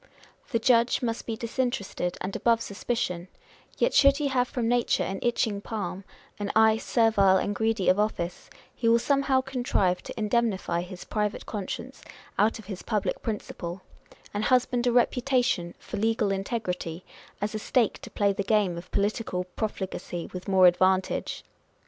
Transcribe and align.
The 0.49 0.57
judge 0.57 1.03
must 1.03 1.27
be 1.27 1.35
disinterested 1.37 2.17
and 2.21 2.35
above 2.35 2.59
suspicion; 2.59 3.27
yet 3.77 3.93
should 3.93 4.17
he 4.17 4.29
have 4.29 4.47
from 4.47 4.67
nature 4.67 5.03
an 5.03 5.19
itching 5.21 5.61
palm, 5.61 6.05
an 6.39 6.51
eye 6.55 6.77
servile 6.77 7.37
and 7.37 7.53
greedy 7.53 7.87
of 7.87 7.99
office, 7.99 8.49
he 8.73 8.89
will 8.89 8.97
somehow 8.97 9.41
contrive 9.41 10.01
to 10.01 10.19
indemnify 10.19 10.81
his 10.81 11.03
private 11.05 11.45
conscience 11.45 12.01
out 12.39 12.57
of 12.57 12.65
his 12.65 12.81
public 12.81 13.21
principle, 13.21 13.83
and 14.33 14.45
husband 14.45 14.87
a 14.87 14.91
reputation 14.91 15.75
for 15.77 15.97
legal 15.97 16.31
integrity, 16.31 17.05
as 17.39 17.53
a 17.53 17.59
stake 17.59 17.99
to 17.99 18.09
play 18.09 18.33
the 18.33 18.41
game 18.41 18.79
of 18.79 18.89
political 18.89 19.43
profligacy 19.43 20.31
with 20.33 20.47
more 20.47 20.65
advantage 20.65 21.43